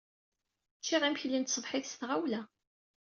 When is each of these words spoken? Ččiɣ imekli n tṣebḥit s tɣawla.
Ččiɣ 0.79 1.01
imekli 1.03 1.39
n 1.39 1.43
tṣebḥit 1.45 1.85
s 1.91 1.93
tɣawla. 1.99 2.41